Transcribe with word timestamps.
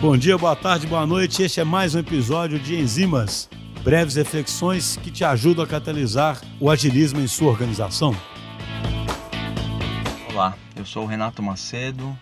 Bom 0.00 0.16
dia, 0.18 0.36
boa 0.36 0.54
tarde, 0.54 0.86
boa 0.86 1.06
noite. 1.06 1.42
Este 1.42 1.60
é 1.60 1.64
mais 1.64 1.94
um 1.94 1.98
episódio 1.98 2.58
de 2.58 2.74
Enzimas, 2.74 3.48
breves 3.82 4.16
reflexões 4.16 4.96
que 4.98 5.10
te 5.10 5.24
ajudam 5.24 5.64
a 5.64 5.68
catalisar 5.68 6.40
o 6.60 6.70
agilismo 6.70 7.20
em 7.20 7.26
sua 7.26 7.50
organização. 7.50 8.14
Olá, 10.30 10.56
eu 10.76 10.84
sou 10.84 11.04
o 11.04 11.06
Renato 11.06 11.42
Macedo, 11.42 12.16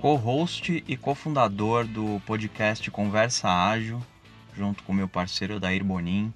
co-host 0.00 0.82
e 0.86 0.96
cofundador 0.96 1.86
do 1.86 2.20
podcast 2.26 2.90
Conversa 2.90 3.48
Ágil, 3.48 4.00
junto 4.56 4.82
com 4.82 4.92
meu 4.92 5.08
parceiro 5.08 5.60
Dair 5.60 5.84
Bonin. 5.84 6.32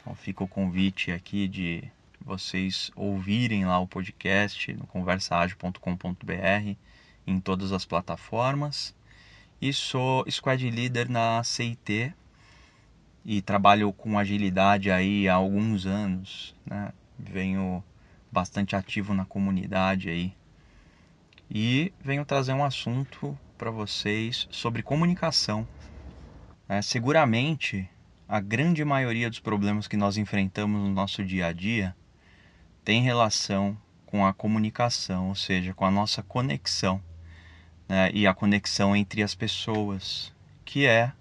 Então 0.00 0.14
fica 0.16 0.42
o 0.42 0.48
convite 0.48 1.12
aqui 1.12 1.46
de 1.46 1.84
vocês 2.20 2.90
ouvirem 2.96 3.64
lá 3.64 3.78
o 3.78 3.86
podcast 3.86 4.72
no 4.72 4.86
conversaagil.com.br 4.86 6.76
em 7.26 7.40
todas 7.40 7.72
as 7.72 7.84
plataformas 7.84 8.94
e 9.60 9.72
sou 9.72 10.24
squad 10.30 10.70
leader 10.70 11.10
na 11.10 11.42
CIT 11.42 12.14
e 13.24 13.42
trabalho 13.42 13.92
com 13.92 14.18
agilidade 14.18 14.90
aí 14.90 15.28
há 15.28 15.34
alguns 15.34 15.84
anos, 15.84 16.54
né? 16.64 16.92
Venho 17.18 17.82
bastante 18.30 18.76
ativo 18.76 19.12
na 19.12 19.24
comunidade 19.24 20.08
aí 20.08 20.32
e 21.50 21.92
venho 22.00 22.24
trazer 22.24 22.52
um 22.52 22.64
assunto 22.64 23.36
para 23.56 23.70
vocês 23.70 24.46
sobre 24.50 24.82
comunicação. 24.82 25.66
É, 26.68 26.80
seguramente, 26.80 27.88
a 28.28 28.38
grande 28.40 28.84
maioria 28.84 29.28
dos 29.28 29.40
problemas 29.40 29.88
que 29.88 29.96
nós 29.96 30.16
enfrentamos 30.16 30.80
no 30.80 30.90
nosso 30.90 31.24
dia 31.24 31.46
a 31.46 31.52
dia 31.52 31.96
tem 32.84 33.02
relação 33.02 33.76
com 34.06 34.24
a 34.24 34.32
comunicação, 34.32 35.28
ou 35.28 35.34
seja, 35.34 35.74
com 35.74 35.84
a 35.84 35.90
nossa 35.90 36.22
conexão 36.22 37.02
né, 37.88 38.10
e 38.12 38.26
a 38.26 38.34
conexão 38.34 38.94
entre 38.94 39.22
as 39.22 39.34
pessoas, 39.34 40.32
que 40.64 40.86
é 40.86 41.12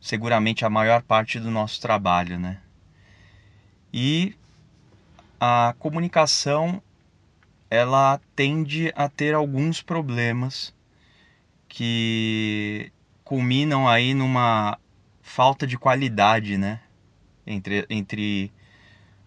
seguramente 0.00 0.64
a 0.64 0.70
maior 0.70 1.02
parte 1.02 1.38
do 1.38 1.50
nosso 1.50 1.80
trabalho, 1.80 2.38
né? 2.38 2.58
E 3.92 4.34
a 5.38 5.74
comunicação 5.78 6.80
ela 7.68 8.20
tende 8.34 8.92
a 8.96 9.08
ter 9.08 9.34
alguns 9.34 9.82
problemas 9.82 10.74
que 11.68 12.92
culminam 13.24 13.88
aí 13.88 14.14
numa 14.14 14.78
falta 15.22 15.66
de 15.66 15.78
qualidade, 15.78 16.58
né? 16.58 16.80
Entre, 17.46 17.86
entre 17.88 18.52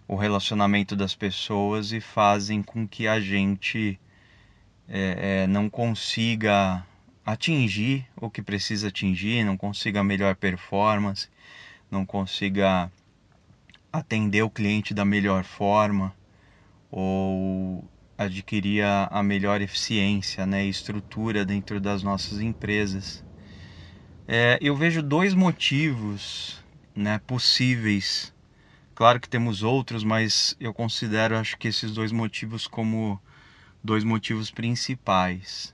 o 0.07 0.15
relacionamento 0.15 0.95
das 0.95 1.15
pessoas 1.15 1.91
e 1.91 2.01
fazem 2.01 2.61
com 2.61 2.87
que 2.87 3.07
a 3.07 3.19
gente 3.19 3.99
é, 4.87 5.43
é, 5.43 5.47
não 5.47 5.69
consiga 5.69 6.85
atingir 7.25 8.05
o 8.17 8.29
que 8.29 8.41
precisa 8.41 8.89
atingir, 8.89 9.43
não 9.43 9.57
consiga 9.57 10.03
melhor 10.03 10.35
performance, 10.35 11.27
não 11.89 12.05
consiga 12.05 12.91
atender 13.91 14.41
o 14.41 14.49
cliente 14.49 14.93
da 14.93 15.05
melhor 15.05 15.43
forma 15.43 16.13
ou 16.91 17.87
adquirir 18.17 18.83
a, 18.83 19.23
melhor 19.23 19.61
eficiência 19.61 20.45
né, 20.45 20.65
e 20.65 20.69
estrutura 20.69 21.45
dentro 21.45 21.79
das 21.79 22.03
nossas 22.03 22.39
empresas. 22.39 23.23
É, 24.27 24.57
eu 24.61 24.75
vejo 24.75 25.01
dois 25.01 25.33
motivos 25.33 26.63
né, 26.95 27.19
possíveis. 27.25 28.33
Claro 28.95 29.19
que 29.19 29.27
temos 29.27 29.63
outros, 29.63 30.03
mas 30.03 30.55
eu 30.59 30.73
considero 30.73 31.37
acho 31.37 31.57
que 31.57 31.67
esses 31.67 31.91
dois 31.91 32.11
motivos 32.11 32.67
como 32.67 33.19
dois 33.83 34.03
motivos 34.03 34.49
principais. 34.49 35.73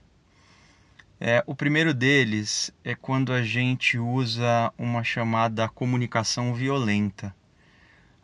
É, 1.19 1.43
o 1.45 1.53
primeiro 1.53 1.93
deles 1.93 2.71
é 2.83 2.95
quando 2.95 3.33
a 3.33 3.43
gente 3.43 3.99
usa 3.99 4.73
uma 4.77 5.03
chamada 5.03 5.67
comunicação 5.67 6.53
violenta. 6.53 7.35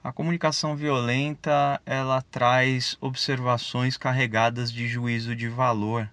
A 0.03 0.11
comunicação 0.11 0.75
violenta 0.75 1.82
ela 1.86 2.21
traz 2.21 2.98
observações 3.02 3.98
carregadas 3.98 4.71
de 4.71 4.87
juízo 4.87 5.36
de 5.36 5.49
valor 5.49 6.09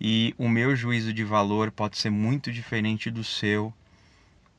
e 0.00 0.34
o 0.38 0.48
meu 0.48 0.74
juízo 0.74 1.12
de 1.12 1.22
valor 1.22 1.70
pode 1.70 1.98
ser 1.98 2.08
muito 2.08 2.50
diferente 2.50 3.10
do 3.10 3.22
seu, 3.22 3.72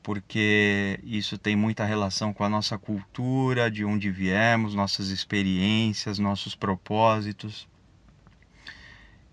porque 0.04 1.00
isso 1.04 1.36
tem 1.38 1.56
muita 1.56 1.84
relação 1.84 2.32
com 2.32 2.44
a 2.44 2.50
nossa 2.50 2.78
cultura, 2.78 3.70
de 3.70 3.84
onde 3.84 4.12
viemos, 4.12 4.76
nossas 4.76 5.08
experiências, 5.08 6.20
nossos 6.20 6.54
propósitos. 6.56 7.68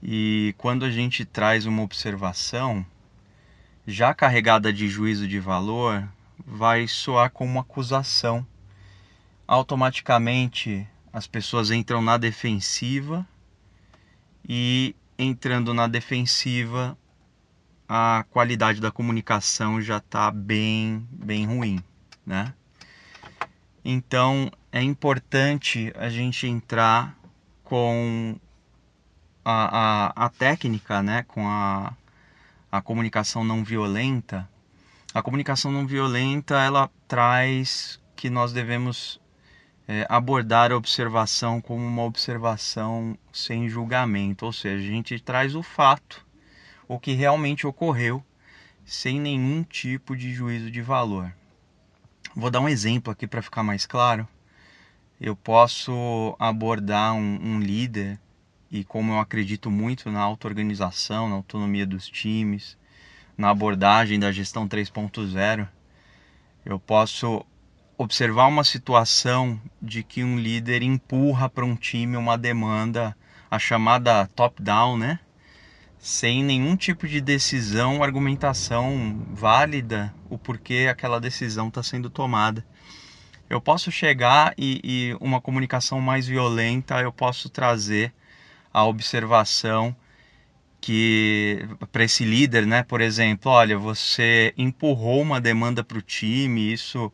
E 0.03 0.55
quando 0.59 0.85
a 0.85 0.91
gente 0.91 1.25
traz 1.25 1.67
uma 1.67 1.83
observação 1.83 2.87
já 3.87 4.15
carregada 4.15 4.73
de 4.73 4.87
juízo 4.89 5.27
de 5.27 5.41
valor, 5.41 6.09
vai 6.47 6.87
soar 6.87 7.31
como 7.31 7.53
uma 7.53 7.63
acusação. 7.63 8.47
Automaticamente 9.47 10.87
as 11.13 11.27
pessoas 11.27 11.71
entram 11.71 12.01
na 12.01 12.17
defensiva 12.17 13.27
e 14.49 14.95
entrando 15.19 15.75
na 15.75 15.87
defensiva 15.87 16.97
a 17.89 18.25
qualidade 18.31 18.81
da 18.81 18.91
comunicação 18.91 19.81
já 19.81 19.97
está 19.97 20.31
bem 20.31 21.09
bem 21.11 21.47
ruim, 21.47 21.83
né? 22.25 22.53
Então 23.83 24.51
é 24.71 24.83
importante 24.83 25.93
a 25.97 26.11
gente 26.11 26.47
entrar 26.47 27.19
com 27.65 28.39
a, 29.51 30.13
a, 30.15 30.27
a 30.27 30.29
técnica, 30.29 31.03
né, 31.03 31.25
com 31.27 31.49
a, 31.49 31.95
a 32.71 32.83
comunicação 32.83 33.43
não 33.43 33.65
violenta, 33.65 34.47
a 35.15 35.23
comunicação 35.23 35.73
não 35.73 35.87
violenta 35.87 36.63
ela 36.63 36.91
traz 37.07 37.99
que 38.15 38.29
nós 38.29 38.53
devemos 38.53 39.19
é, 39.87 40.07
abordar 40.11 40.71
a 40.71 40.77
observação 40.77 41.63
como 41.63 41.83
uma 41.83 42.03
observação 42.03 43.17
sem 43.33 43.71
julgamento, 43.71 44.45
ou 44.45 44.53
seja, 44.53 44.87
a 44.87 44.93
gente 44.93 45.19
traz 45.19 45.55
o 45.55 45.63
fato, 45.63 46.27
o 46.87 46.99
que 46.99 47.13
realmente 47.13 47.67
ocorreu, 47.67 48.23
sem 48.85 49.19
nenhum 49.19 49.63
tipo 49.63 50.15
de 50.15 50.31
juízo 50.31 50.71
de 50.71 50.83
valor. 50.83 51.33
Vou 52.37 52.51
dar 52.51 52.61
um 52.61 52.69
exemplo 52.69 53.11
aqui 53.11 53.27
para 53.27 53.41
ficar 53.41 53.63
mais 53.63 53.87
claro. 53.87 54.29
Eu 55.19 55.35
posso 55.35 56.37
abordar 56.39 57.15
um, 57.15 57.39
um 57.43 57.61
líder 57.61 58.21
e 58.71 58.85
como 58.85 59.13
eu 59.13 59.21
acredito 59.21 59.71
muito 59.71 60.11
na 60.11 60.21
auto-organização, 60.21 61.29
na 61.29 61.37
autonomia 61.37 61.87
dos 61.87 62.09
times, 62.09 62.77
na 63.37 63.51
abordagem 63.51 64.19
da 64.19 64.31
gestão 64.31 64.69
3.0, 64.69 65.67
eu 66.65 66.79
posso 66.79 67.45
observar 67.97 68.47
uma 68.47 68.63
situação 68.63 69.61
de 69.81 70.03
que 70.03 70.23
um 70.23 70.39
líder 70.39 70.83
empurra 70.83 71.49
para 71.49 71.65
um 71.65 71.75
time 71.75 72.17
uma 72.17 72.37
demanda, 72.37 73.17
a 73.51 73.59
chamada 73.59 74.27
top-down, 74.37 74.99
né? 74.99 75.19
Sem 75.99 76.45
nenhum 76.45 76.77
tipo 76.77 77.09
de 77.09 77.21
decisão, 77.21 78.03
argumentação 78.03 79.27
válida, 79.33 80.15
o 80.31 80.39
porquê 80.39 80.87
aquela 80.89 81.19
decisão 81.19 81.69
está 81.69 81.83
sendo 81.83 82.09
tomada. 82.09 82.65
Eu 83.51 83.61
posso 83.61 83.91
chegar 83.91 84.55
e, 84.57 84.81
e 84.85 85.17
uma 85.21 85.41
comunicação 85.41 86.01
mais 86.01 86.27
violenta 86.27 87.01
eu 87.01 87.11
posso 87.11 87.49
trazer 87.49 88.13
a 88.79 88.85
observação 88.85 89.95
que 90.81 91.67
para 91.91 92.05
esse 92.05 92.25
líder, 92.25 92.67
né, 92.67 92.83
por 92.83 93.01
exemplo, 93.01 93.51
olha, 93.51 93.77
você 93.77 94.55
empurrou 94.57 95.21
uma 95.21 95.41
demanda 95.41 95.83
para 95.83 95.99
o 95.99 96.03
time, 96.03 96.73
isso 96.73 97.13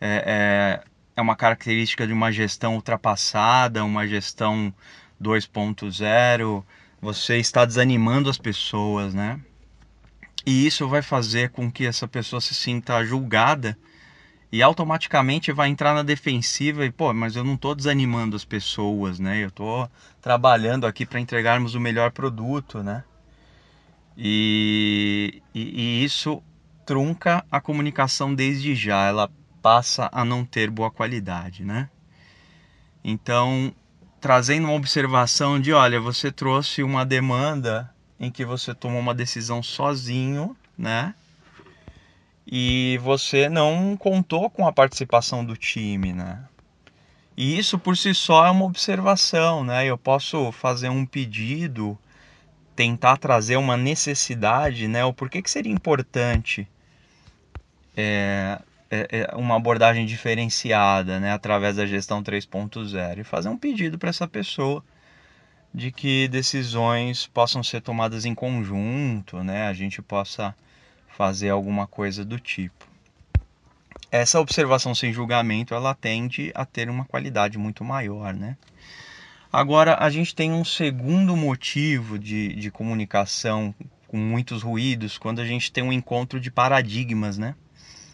é, 0.00 0.80
é, 0.84 0.88
é 1.16 1.20
uma 1.20 1.34
característica 1.34 2.06
de 2.06 2.12
uma 2.12 2.30
gestão 2.30 2.76
ultrapassada, 2.76 3.84
uma 3.84 4.06
gestão 4.06 4.72
2.0, 5.20 6.64
você 7.00 7.38
está 7.38 7.64
desanimando 7.64 8.30
as 8.30 8.38
pessoas, 8.38 9.12
né? 9.12 9.40
E 10.46 10.66
isso 10.66 10.88
vai 10.88 11.02
fazer 11.02 11.50
com 11.50 11.70
que 11.70 11.84
essa 11.84 12.06
pessoa 12.06 12.40
se 12.40 12.54
sinta 12.54 13.04
julgada 13.04 13.76
e 14.52 14.62
automaticamente 14.62 15.52
vai 15.52 15.68
entrar 15.68 15.94
na 15.94 16.02
defensiva 16.02 16.84
e 16.84 16.90
pô, 16.90 17.12
mas 17.14 17.36
eu 17.36 17.44
não 17.44 17.54
estou 17.54 17.74
desanimando 17.74 18.34
as 18.34 18.44
pessoas, 18.44 19.20
né? 19.20 19.42
Eu 19.42 19.48
estou 19.48 19.88
trabalhando 20.20 20.86
aqui 20.86 21.06
para 21.06 21.20
entregarmos 21.20 21.74
o 21.74 21.80
melhor 21.80 22.10
produto, 22.10 22.82
né? 22.82 23.04
E, 24.16 25.42
e, 25.54 25.60
e, 25.60 26.04
isso 26.04 26.42
trunca 26.84 27.44
a 27.50 27.60
comunicação 27.60 28.34
desde 28.34 28.74
já, 28.74 29.06
ela 29.06 29.30
passa 29.62 30.10
a 30.12 30.24
não 30.24 30.44
ter 30.44 30.68
boa 30.68 30.90
qualidade, 30.90 31.64
né? 31.64 31.88
Então, 33.04 33.72
trazendo 34.20 34.64
uma 34.64 34.74
observação 34.74 35.60
de, 35.60 35.72
olha, 35.72 36.00
você 36.00 36.32
trouxe 36.32 36.82
uma 36.82 37.06
demanda 37.06 37.90
em 38.18 38.30
que 38.30 38.44
você 38.44 38.74
tomou 38.74 39.00
uma 39.00 39.14
decisão 39.14 39.62
sozinho, 39.62 40.56
né? 40.76 41.14
E 42.50 42.98
você 43.00 43.48
não 43.48 43.96
contou 43.96 44.50
com 44.50 44.66
a 44.66 44.72
participação 44.72 45.44
do 45.44 45.56
time, 45.56 46.12
né? 46.12 46.44
E 47.36 47.56
isso 47.56 47.78
por 47.78 47.96
si 47.96 48.12
só 48.12 48.44
é 48.44 48.50
uma 48.50 48.64
observação, 48.64 49.62
né? 49.62 49.86
Eu 49.86 49.96
posso 49.96 50.50
fazer 50.50 50.88
um 50.88 51.06
pedido 51.06 51.96
tentar 52.74 53.18
trazer 53.18 53.56
uma 53.56 53.76
necessidade, 53.76 54.88
né? 54.88 55.04
O 55.04 55.12
porquê 55.12 55.40
que 55.40 55.50
seria 55.50 55.72
importante 55.72 56.66
é, 57.96 58.60
é, 58.90 59.28
é 59.30 59.36
uma 59.36 59.54
abordagem 59.54 60.04
diferenciada, 60.04 61.20
né? 61.20 61.32
Através 61.32 61.76
da 61.76 61.86
gestão 61.86 62.20
3.0 62.20 63.18
e 63.18 63.24
fazer 63.24 63.48
um 63.48 63.56
pedido 63.56 63.96
para 63.96 64.10
essa 64.10 64.26
pessoa 64.26 64.84
de 65.72 65.92
que 65.92 66.26
decisões 66.26 67.28
possam 67.28 67.62
ser 67.62 67.80
tomadas 67.80 68.24
em 68.24 68.34
conjunto, 68.34 69.44
né? 69.44 69.68
A 69.68 69.72
gente 69.72 70.02
possa 70.02 70.52
fazer 71.20 71.50
alguma 71.50 71.86
coisa 71.86 72.24
do 72.24 72.40
tipo. 72.40 72.88
Essa 74.10 74.40
observação 74.40 74.94
sem 74.94 75.12
julgamento, 75.12 75.74
ela 75.74 75.94
tende 75.94 76.50
a 76.54 76.64
ter 76.64 76.88
uma 76.88 77.04
qualidade 77.04 77.58
muito 77.58 77.84
maior, 77.84 78.32
né? 78.32 78.56
Agora, 79.52 79.98
a 80.00 80.08
gente 80.08 80.34
tem 80.34 80.50
um 80.50 80.64
segundo 80.64 81.36
motivo 81.36 82.18
de, 82.18 82.54
de 82.54 82.70
comunicação 82.70 83.74
com 84.08 84.16
muitos 84.16 84.62
ruídos 84.62 85.18
quando 85.18 85.42
a 85.42 85.44
gente 85.44 85.70
tem 85.70 85.84
um 85.84 85.92
encontro 85.92 86.40
de 86.40 86.50
paradigmas, 86.50 87.36
né? 87.36 87.54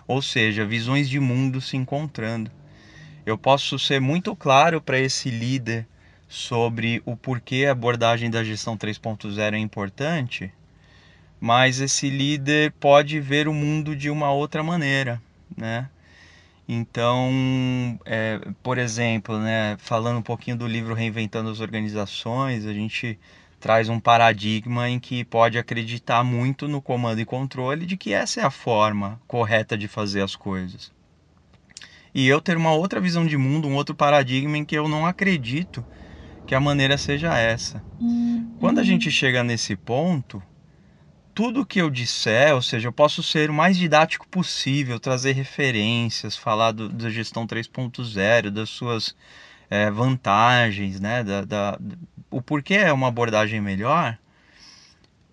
Ou 0.09 0.21
seja, 0.21 0.67
visões 0.67 1.09
de 1.09 1.21
mundo 1.21 1.61
se 1.61 1.77
encontrando. 1.77 2.51
Eu 3.25 3.39
posso 3.39 3.79
ser 3.79 4.01
muito 4.01 4.35
claro 4.35 4.81
para 4.81 4.99
esse 4.99 5.31
líder 5.31 5.87
sobre 6.27 7.01
o 7.07 7.15
porquê 7.17 7.67
a 7.69 7.71
abordagem 7.71 8.29
da 8.29 8.43
gestão 8.43 8.77
3.0 8.77 9.55
é 9.55 9.59
importante, 9.59 10.53
mas 11.41 11.81
esse 11.81 12.09
líder 12.09 12.73
pode 12.81 13.21
ver 13.21 13.49
o 13.49 13.55
mundo 13.55 13.95
de 13.95 14.11
uma 14.11 14.31
outra 14.31 14.63
maneira, 14.63 15.21
né? 15.57 15.89
Então, 16.69 17.31
é, 18.05 18.41
por 18.63 18.77
exemplo, 18.77 19.39
né, 19.39 19.77
falando 19.79 20.19
um 20.19 20.23
pouquinho 20.23 20.57
do 20.57 20.67
livro 20.67 20.95
Reinventando 20.95 21.49
as 21.49 21.61
Organizações, 21.61 22.67
a 22.67 22.73
gente 22.73 23.19
traz 23.61 23.89
um 23.89 24.01
paradigma 24.01 24.89
em 24.89 24.99
que 24.99 25.25
pode 25.25 25.59
acreditar 25.59 26.25
muito 26.25 26.67
no 26.67 26.83
comando 26.83 27.21
e 27.21 27.25
controle 27.25 27.87
de 27.87 27.97
que 27.97 28.13
essa 28.13 28.41
é 28.41 28.45
a 28.45 28.51
forma 28.51 29.21
correta 29.29 29.79
de 29.79 29.87
fazer 29.87 30.23
as 30.23 30.35
coisas. 30.35 30.93
E 32.13 32.27
eu 32.27 32.41
ter 32.41 32.57
uma 32.57 32.73
outra 32.73 33.01
visão 33.01 33.27
de 33.27 33.37
mundo, 33.37 33.69
um 33.69 33.77
outro 33.77 33.95
paradigma 33.95 34.57
em 34.57 34.65
que 34.65 34.77
eu 34.77 34.89
não 34.89 35.07
acredito 35.07 35.85
que 36.47 36.55
a 36.55 36.61
maneira 36.61 36.97
seja 36.97 37.37
essa. 37.37 37.83
Quando 38.59 38.79
a 38.79 38.83
gente 38.83 39.11
chega 39.11 39.45
nesse 39.45 39.77
ponto, 39.77 40.43
tudo 41.37 41.67
que 41.67 41.83
eu 41.83 41.91
disser, 41.91 42.55
ou 42.55 42.63
seja, 42.63 42.89
eu 42.89 42.93
posso 42.93 43.23
ser 43.23 43.51
o 43.51 43.53
mais 43.53 43.77
didático 43.77 44.27
possível, 44.27 44.99
trazer 44.99 45.33
referências, 45.33 46.35
falar 46.35 46.73
do, 46.73 46.89
da 46.89 47.11
gestão 47.11 47.47
3.0, 47.47 48.49
das 48.49 48.71
suas 48.71 49.15
é, 49.69 49.91
vantagens, 49.91 50.99
né, 50.99 51.23
da, 51.23 51.45
da, 51.45 51.79
o 52.31 52.41
porquê 52.41 52.77
é 52.77 52.91
uma 52.91 53.09
abordagem 53.09 53.61
melhor, 53.61 54.17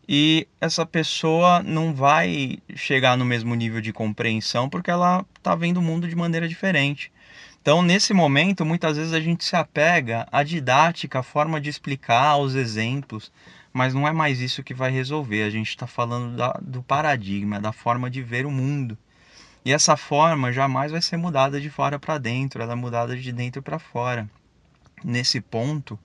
e 0.06 0.46
essa 0.60 0.86
pessoa 0.86 1.64
não 1.64 1.94
vai 1.94 2.58
chegar 2.76 3.18
no 3.18 3.24
mesmo 3.24 3.56
nível 3.56 3.80
de 3.80 3.94
compreensão 3.94 4.68
porque 4.68 4.92
ela 4.92 5.26
está 5.38 5.56
vendo 5.56 5.78
o 5.78 5.82
mundo 5.82 6.06
de 6.06 6.18
maneira 6.18 6.50
diferente. 6.50 7.14
Então, 7.62 7.82
nesse 7.82 8.14
momento, 8.14 8.66
muitas 8.66 8.98
vezes 8.98 9.14
a 9.14 9.22
gente 9.22 9.46
se 9.46 9.56
apega 9.56 10.28
à 10.30 10.44
didática, 10.44 11.20
à 11.20 11.24
forma 11.24 11.62
de 11.62 11.70
explicar, 11.70 12.32
aos 12.32 12.56
exemplos, 12.56 13.32
mas 13.74 13.94
não 13.94 14.08
é 14.08 14.14
mais 14.14 14.40
isso 14.40 14.64
que 14.64 14.74
vai 14.74 14.92
resolver. 14.92 15.44
A 15.44 15.50
gente 15.50 15.70
está 15.70 15.88
falando 15.88 16.38
da, 16.38 16.52
do 16.62 16.84
paradigma, 16.84 17.60
da 17.60 17.74
forma 17.74 18.10
de 18.10 18.22
ver 18.22 18.46
o 18.46 18.52
mundo. 18.52 18.98
E 19.66 19.72
essa 19.72 19.98
forma 19.98 20.52
jamais 20.52 20.92
vai 20.92 21.02
ser 21.02 21.18
mudada 21.18 21.60
de 21.60 21.70
fora 21.70 21.98
para 21.98 22.18
dentro, 22.18 22.62
ela 22.62 22.74
é 22.74 22.76
mudada 22.76 23.18
de 23.18 23.32
dentro 23.32 23.64
para 23.64 23.80
fora. 23.80 24.30
Nesse 25.04 25.42
ponto, 25.42 25.98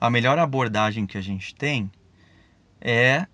a 0.00 0.08
melhor 0.08 0.38
abordagem 0.38 1.06
que 1.06 1.18
a 1.18 1.20
gente 1.20 1.54
tem 1.54 1.90
é 2.80 3.26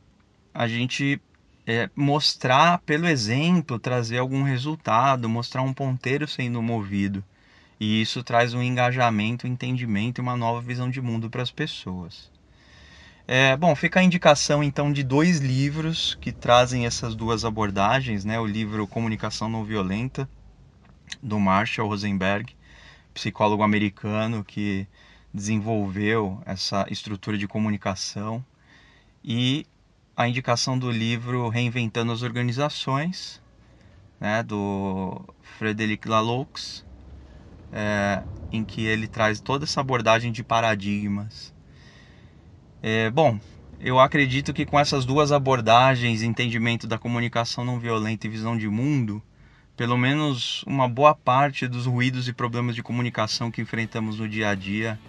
a 0.54 0.66
gente 0.66 1.20
é, 1.66 1.90
mostrar 1.94 2.78
pelo 2.78 3.06
exemplo, 3.06 3.78
trazer 3.78 4.18
algum 4.18 4.42
resultado, 4.44 5.28
mostrar 5.28 5.62
um 5.62 5.74
ponteiro 5.74 6.26
sendo 6.26 6.62
movido. 6.62 7.22
E 7.78 8.00
isso 8.00 8.22
traz 8.22 8.54
um 8.54 8.62
engajamento, 8.62 9.46
um 9.46 9.50
entendimento 9.50 10.20
e 10.20 10.22
uma 10.22 10.36
nova 10.36 10.60
visão 10.60 10.88
de 10.88 11.00
mundo 11.00 11.28
para 11.28 11.42
as 11.42 11.50
pessoas. 11.50 12.30
É, 13.26 13.56
bom, 13.56 13.74
fica 13.74 14.00
a 14.00 14.02
indicação 14.02 14.62
então 14.62 14.92
de 14.92 15.02
dois 15.02 15.38
livros 15.38 16.14
que 16.20 16.30
trazem 16.30 16.84
essas 16.84 17.14
duas 17.14 17.42
abordagens, 17.42 18.22
né? 18.22 18.38
O 18.38 18.44
livro 18.44 18.86
Comunicação 18.86 19.48
Não 19.48 19.64
Violenta, 19.64 20.28
do 21.22 21.40
Marshall 21.40 21.88
Rosenberg, 21.88 22.54
psicólogo 23.14 23.62
americano 23.62 24.44
que 24.44 24.86
desenvolveu 25.32 26.38
essa 26.44 26.86
estrutura 26.90 27.38
de 27.38 27.48
comunicação, 27.48 28.44
e 29.24 29.64
a 30.14 30.28
indicação 30.28 30.78
do 30.78 30.90
livro 30.90 31.48
Reinventando 31.48 32.12
as 32.12 32.20
Organizações, 32.20 33.40
né, 34.20 34.42
do 34.42 35.18
Frederic 35.58 36.06
Laloux, 36.06 36.84
é, 37.72 38.22
em 38.52 38.66
que 38.66 38.84
ele 38.84 39.08
traz 39.08 39.40
toda 39.40 39.64
essa 39.64 39.80
abordagem 39.80 40.30
de 40.30 40.44
paradigmas 40.44 41.53
é, 42.86 43.08
bom, 43.08 43.40
eu 43.80 43.98
acredito 43.98 44.52
que 44.52 44.66
com 44.66 44.78
essas 44.78 45.06
duas 45.06 45.32
abordagens, 45.32 46.22
entendimento 46.22 46.86
da 46.86 46.98
comunicação 46.98 47.64
não 47.64 47.78
violenta 47.78 48.26
e 48.26 48.30
visão 48.30 48.58
de 48.58 48.68
mundo, 48.68 49.22
pelo 49.74 49.96
menos 49.96 50.62
uma 50.64 50.86
boa 50.86 51.14
parte 51.14 51.66
dos 51.66 51.86
ruídos 51.86 52.28
e 52.28 52.34
problemas 52.34 52.74
de 52.74 52.82
comunicação 52.82 53.50
que 53.50 53.62
enfrentamos 53.62 54.18
no 54.18 54.28
dia 54.28 54.50
a 54.50 54.54
dia 54.54 55.00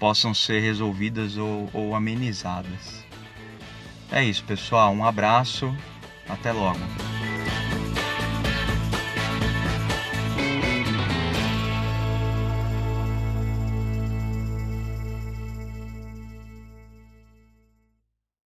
possam 0.00 0.32
ser 0.32 0.60
resolvidas 0.60 1.36
ou, 1.36 1.68
ou 1.74 1.94
amenizadas. 1.94 3.04
É 4.10 4.24
isso, 4.24 4.42
pessoal. 4.44 4.94
Um 4.94 5.04
abraço. 5.04 5.76
Até 6.26 6.50
logo. 6.50 6.80